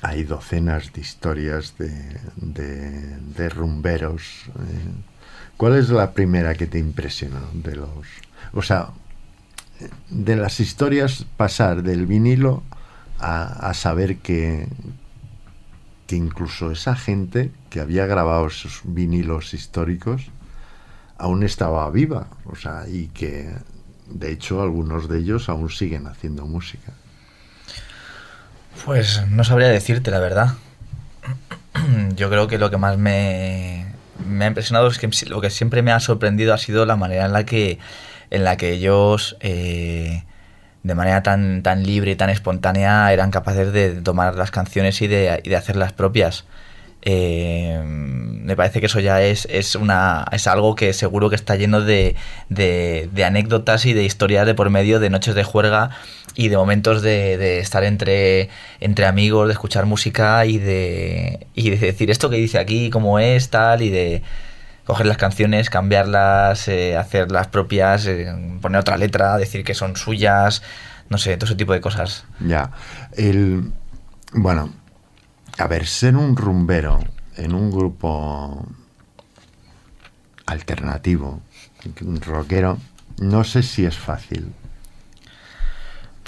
[0.03, 1.89] hay docenas de historias de,
[2.35, 4.43] de- de rumberos.
[4.47, 4.91] eh.
[5.57, 8.07] ¿Cuál es la primera que te impresionó de los...
[8.53, 8.89] O sea,
[10.09, 12.63] de las historias pasar del vinilo
[13.21, 14.67] a, saber que,
[16.07, 20.31] que incluso esa gente que había grabado esos vinilos históricos
[21.17, 23.53] aún estaba viva, o sea, y que
[24.07, 26.93] de hecho algunos de ellos aún siguen haciendo música.
[28.85, 30.55] Pues no sabría decirte la verdad.
[32.15, 33.85] Yo creo que lo que más me,
[34.27, 37.25] me ha impresionado es que lo que siempre me ha sorprendido ha sido la manera
[37.25, 37.77] en la que,
[38.31, 40.23] en la que ellos, eh,
[40.83, 45.07] de manera tan, tan libre y tan espontánea, eran capaces de tomar las canciones y
[45.07, 46.45] de, y de hacerlas propias.
[47.03, 51.55] Eh, me parece que eso ya es, es, una, es algo que seguro que está
[51.55, 52.15] lleno de,
[52.49, 55.91] de, de anécdotas y de historias de por medio, de noches de juerga
[56.35, 61.71] y de momentos de, de estar entre, entre amigos, de escuchar música y de, y
[61.71, 64.21] de decir esto que dice aquí, cómo es, tal, y de
[64.85, 69.95] coger las canciones, cambiarlas, eh, hacer las propias, eh, poner otra letra, decir que son
[69.95, 70.61] suyas,
[71.09, 72.25] no sé, todo ese tipo de cosas.
[72.39, 72.71] Ya,
[73.13, 73.71] el...
[74.33, 74.73] Bueno,
[75.57, 76.99] a ver, ser un rumbero
[77.35, 78.65] en un grupo
[80.45, 81.41] alternativo,
[82.25, 82.77] rockero,
[83.19, 84.53] no sé si es fácil.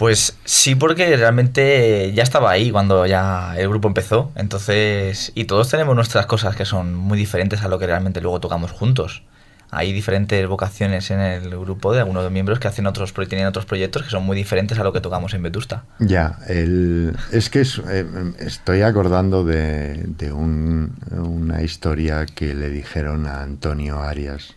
[0.04, 4.34] Pues sí, porque realmente ya estaba ahí cuando ya el grupo empezó.
[4.36, 8.41] Entonces, y todos tenemos nuestras cosas que son muy diferentes a lo que realmente luego
[8.41, 9.24] tocamos juntos.
[9.72, 14.04] Hay diferentes vocaciones en el grupo de algunos miembros que hacen otros, tienen otros proyectos
[14.04, 15.86] que son muy diferentes a lo que tocamos en Vetusta.
[15.99, 18.06] Ya, el, es que eh,
[18.39, 24.54] estoy acordando de, de un- una historia que le dijeron a Antonio Arias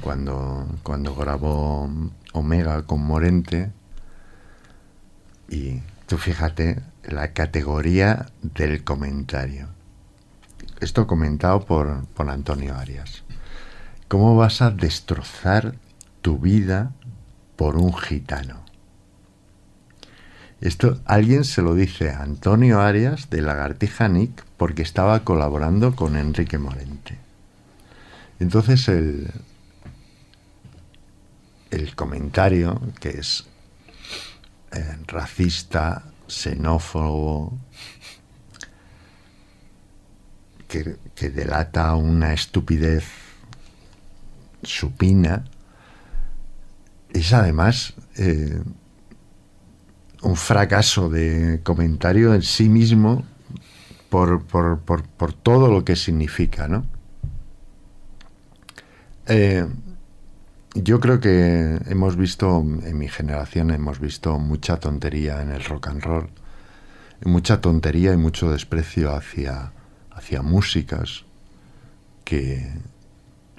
[0.00, 1.88] cuando, cuando grabó
[2.32, 3.70] Omega con Morente.
[5.50, 9.68] Y tú fíjate la categoría del comentario.
[10.80, 13.24] Esto comentado por, por Antonio Arias.
[14.06, 15.74] ¿Cómo vas a destrozar
[16.22, 16.92] tu vida
[17.56, 18.60] por un gitano?
[20.60, 26.16] Esto alguien se lo dice a Antonio Arias de Lagartija Nick porque estaba colaborando con
[26.16, 27.18] Enrique Morente.
[28.38, 29.30] Entonces el,
[31.70, 33.49] el comentario, que es
[34.72, 37.58] eh, racista, xenófobo,
[40.68, 43.04] que, que delata una estupidez
[44.62, 45.44] supina,
[47.12, 48.62] es además eh,
[50.22, 53.24] un fracaso de comentario en sí mismo
[54.10, 56.84] por, por- por- por todo lo que significa, ¿no?
[59.26, 59.66] Eh,
[60.74, 65.88] yo creo que hemos visto, en mi generación, hemos visto mucha tontería en el rock
[65.88, 66.30] and roll,
[67.24, 69.72] mucha tontería y mucho desprecio hacia,
[70.10, 71.24] hacia músicas
[72.24, 72.72] que,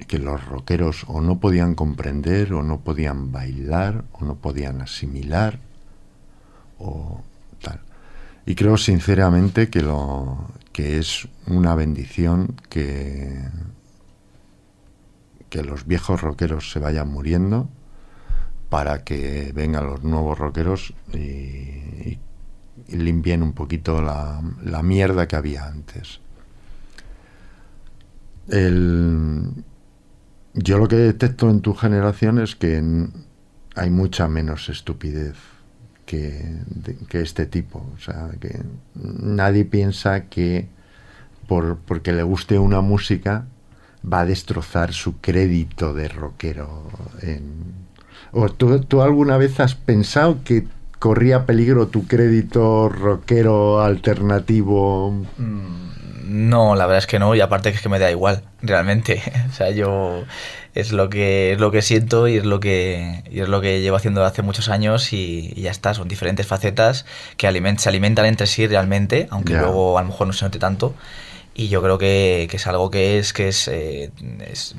[0.07, 5.59] que los rockeros o no podían comprender, o no podían bailar, o no podían asimilar,
[6.80, 7.22] o
[7.62, 7.82] tal.
[8.45, 13.38] Y creo sinceramente que lo que es una bendición que
[15.51, 17.69] que los viejos rockeros se vayan muriendo
[18.69, 22.17] para que vengan los nuevos rockeros y,
[22.87, 26.19] limpien un poquito la, la mierda que había antes.
[30.53, 32.81] Yo lo que detecto en tu generación es que
[33.75, 35.35] hay mucha menos estupidez
[36.05, 36.59] que,
[37.07, 37.85] que este tipo.
[37.95, 38.61] O sea, que
[38.95, 40.67] nadie piensa que
[41.47, 43.45] por, porque le guste una música
[44.03, 46.83] va a destrozar su crédito de rockero.
[47.21, 47.81] en-
[48.33, 50.63] ¿O tú, tú alguna vez has pensado que
[50.99, 55.13] corría peligro tu crédito rockero alternativo?
[56.23, 59.21] No, la verdad es que no, y aparte que es que me da igual, realmente.
[59.49, 60.23] O sea, yo
[60.73, 63.81] es lo que es lo que siento y es lo que y es lo que
[63.81, 67.89] llevo haciendo hace muchos años y, y ya está, son diferentes facetas que aliment- se
[67.89, 69.61] alimentan entre sí realmente, aunque Ya.
[69.61, 70.95] luego a lo mejor no se note tanto.
[71.53, 74.75] Y yo creo que, que es algo que es que es, eh, es,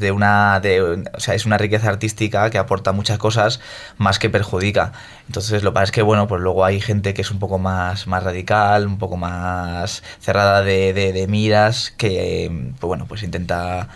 [0.00, 3.60] de una de, o sea es una riqueza artística que aporta muchas cosas
[3.98, 4.92] más que perjudica.
[5.26, 7.58] Entonces lo que pasa es que bueno pues luego hay gente que es un poco
[7.58, 13.22] más más radical un poco más cerrada de, de, de miras que pues bueno pues
[13.22, 13.88] intenta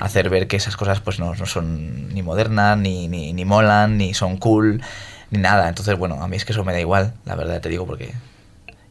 [0.00, 3.98] hacer ver que esas cosas pues no, no son ni modernas ni, ni, ni molan
[3.98, 4.82] ni son cool
[5.30, 5.68] ni nada.
[5.68, 8.12] Entonces bueno a mí es que eso me da igual la verdad te digo porque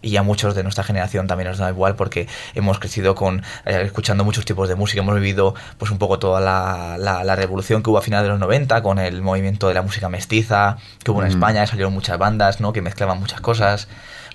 [0.02, 3.82] y a muchos de nuestra generación también nos da igual porque hemos crecido con eh,
[3.86, 7.84] escuchando muchos tipos de música, hemos vivido pues un poco toda la, la, la revolución
[7.84, 11.12] que hubo a finales de los 90 con el movimiento de la música mestiza que
[11.12, 11.32] hubo en Mm.
[11.32, 12.74] España, salieron muchas bandas ¿no?
[12.74, 13.88] que mezclaban muchas cosas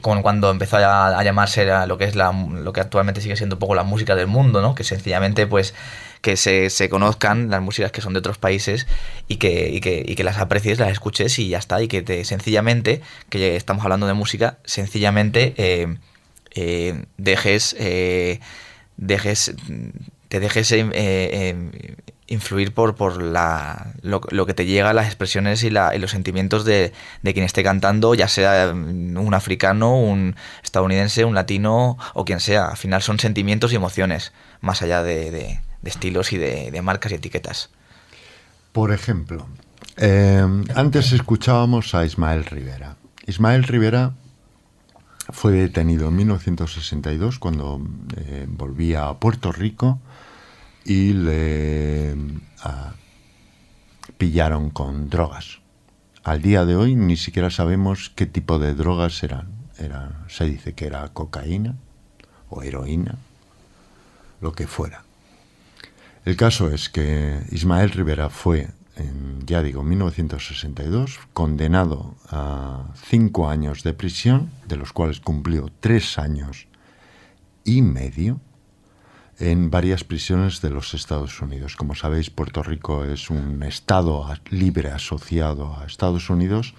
[0.03, 3.35] con cuando empezó a, a llamarse la- lo que es la, lo que actualmente sigue
[3.37, 4.75] siendo un poco la música del mundo, ¿no?
[4.75, 5.75] que sencillamente pues
[6.27, 8.89] que se, se conozcan las músicas que son de otros países
[9.29, 11.81] y que, y, que, y que las aprecies, las escuches y ya está.
[11.81, 13.01] Y que te, sencillamente,
[13.31, 15.99] que estamos hablando de música, sencillamente eh,
[16.57, 18.41] eh, dejes, eh,
[18.97, 19.55] dejes,
[20.29, 21.55] te dejes eh,
[22.27, 26.11] influir por, por la, lo, lo que te llega, las expresiones y, la, y los
[26.11, 31.99] sentimientos de, de quien esté cantando, ya sea mm, un africano, un estadounidense, un latino
[32.15, 32.67] o quien sea.
[32.67, 37.15] Al final son sentimientos y emociones, más allá de- de estilos y de, marcas y
[37.15, 37.71] etiquetas.
[38.73, 39.47] Por ejemplo,
[39.97, 42.97] eh, antes escuchábamos a Ismael Rivera.
[43.25, 44.13] Ismael Rivera
[45.31, 47.81] fue detenido en 1962 cuando
[48.17, 50.01] eh, volvía a Puerto Rico
[50.85, 52.17] y le
[52.65, 52.93] ah,
[54.19, 55.61] pillaron con drogas.
[56.25, 59.55] Al día de hoy ni siquiera sabemos qué tipo de drogas eran.
[59.79, 61.77] Era, se dice que era cocaína
[62.51, 63.19] o heroína,
[64.41, 65.06] lo que fuera.
[66.27, 68.67] El caso es que Ismael Rivera fue,
[68.97, 76.19] en, ya digo, 1962, condenado a cinco años de prisión, de los cuales cumplió tres
[76.19, 76.67] años
[77.65, 78.41] y medio
[79.39, 81.77] en varias prisiones de los Estados Unidos.
[81.77, 86.75] Como sabéis, Puerto Rico es un estado libre asociado a Estados Unidos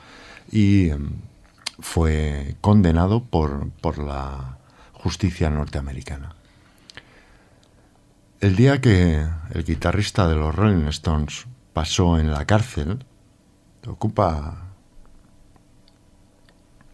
[0.51, 1.21] y em,
[1.79, 4.57] fue condenado por, por la
[4.91, 6.36] justicia norteamericana.
[8.39, 13.03] El día que el guitarrista de los Rolling Stones pasó en la cárcel,
[13.87, 14.67] ocupa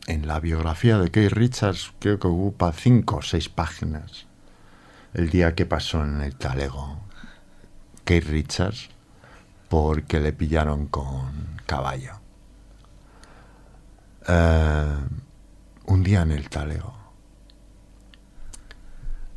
[0.08, 4.26] en la biografía de Keith Richards, creo que ocupa cinco o seis páginas.
[5.14, 7.00] El día que pasó en el talego
[8.06, 8.89] Keith Richards
[9.68, 12.14] porque le pillaron con caballo.
[14.30, 14.98] Eh,
[15.88, 17.03] un día en el talego.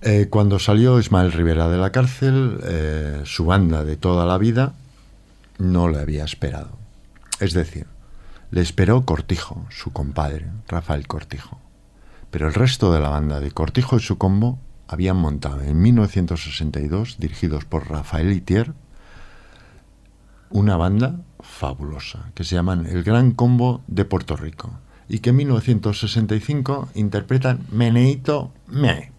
[0.08, 4.74] Eh, cuando salió Ismael Rivera de la cárcel, eh, su banda de toda la vida
[5.58, 6.78] no le había esperado.
[7.40, 7.88] Es decir,
[8.52, 11.58] le esperó Cortijo, su compadre, Rafael Cortijo.
[12.30, 17.16] Pero el resto de la banda de Cortijo y su combo habían montado en 1962,
[17.18, 18.74] dirigidos por Rafael Itier,
[20.50, 24.70] una banda fabulosa que se llaman El Gran Combo de Puerto Rico
[25.08, 29.15] y que en 1965 interpretan Meneito Me.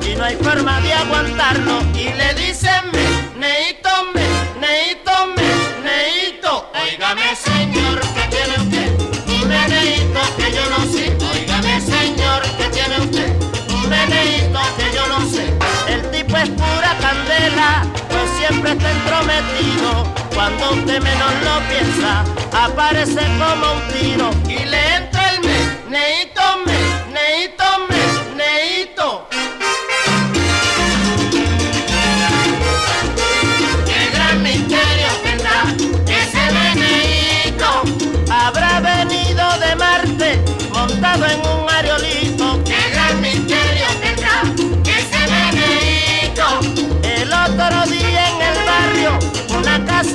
[0.00, 4.24] Y no hay forma de aguantarlo Y le dicen me, neito me,
[4.60, 6.70] neito me, neito.
[6.82, 8.90] Óigame señor, ¿qué tiene usted?
[9.28, 11.16] Un meneíto que yo no sé.
[11.34, 13.34] Óigame señor, ¿qué tiene usted?
[13.74, 15.52] Un meneíto que yo no sé.
[15.88, 20.04] El tipo es pura candela, pues siempre está entrometido.
[20.34, 24.30] Cuando usted menos lo piensa, aparece como un tiro.
[24.48, 27.75] Y le entra el me, neito me, neito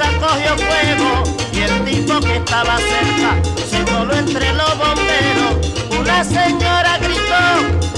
[0.02, 1.24] casa cogió fuego
[1.54, 5.68] y el tipo que estaba cerca se coló entre los bomberos.
[6.00, 7.44] Una señora gritó,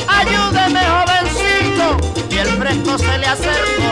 [0.07, 1.97] ayúdeme jovencito,
[2.29, 3.91] y el fresco se le acercó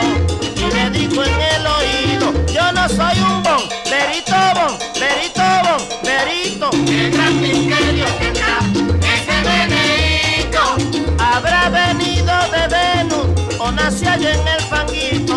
[0.55, 6.69] y le dijo en el oído, yo no soy un bomberito, bomberito, bomberito.
[6.85, 8.59] Qué gran misterio tendrá
[9.15, 10.61] ese beneito.
[11.17, 15.30] Habrá venido de Venus o nació allá en el fanguito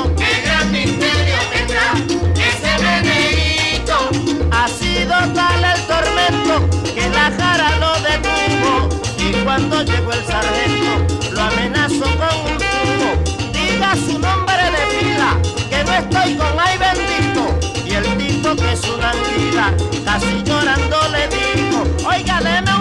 [5.25, 12.53] el tormento que la jara lo detuvo y cuando llegó el sargento lo amenazó con
[12.53, 13.51] un tubo.
[13.53, 15.39] Diga su nombre de fila
[15.71, 19.73] que no estoy con ay bendito y el tipo que es una anguila
[20.05, 22.74] casi llorando le dijo, oiga nena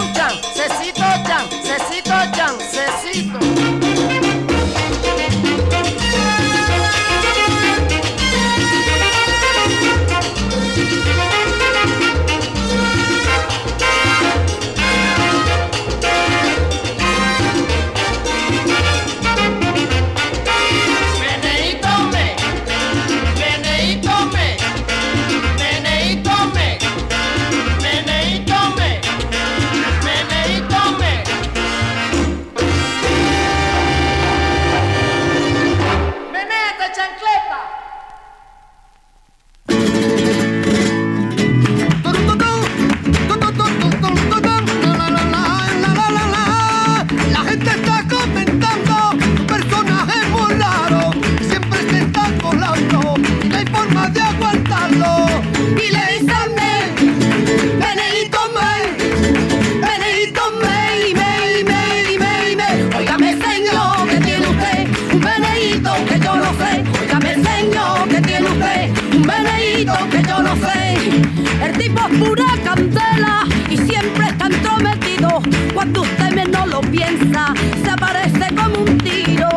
[71.94, 75.42] Pura candela y siempre está entrometido.
[75.72, 79.48] Cuando usted menos lo piensa se aparece como un tiro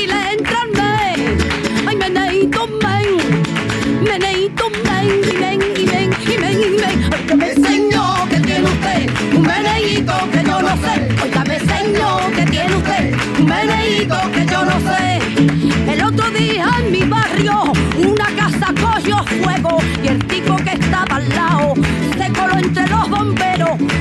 [0.00, 1.38] Y le entra el men,
[1.86, 3.38] ay Benedito men
[4.02, 7.10] Meneito men, y ven, y ven, y ven, y ven.
[7.12, 11.08] Óigame señor que tiene usted un meneíto que yo no sé.
[11.24, 15.92] Óigame señor que tiene usted un meneíto que yo no sé.
[15.92, 16.68] El otro día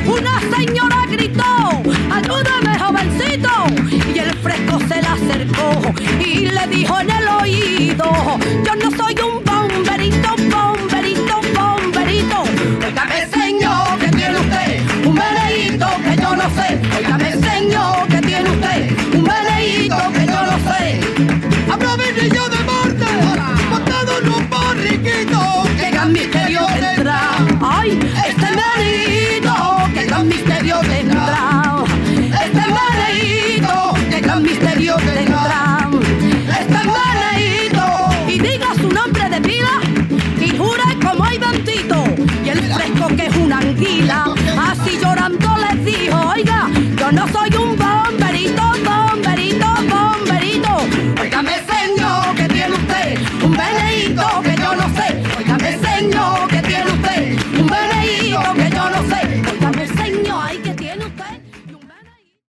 [0.06, 1.44] Una señora gritó,
[2.12, 3.50] ayúdame jovencito
[4.14, 9.16] Y el fresco se le acercó y le dijo en el oído Yo no soy
[9.22, 9.44] un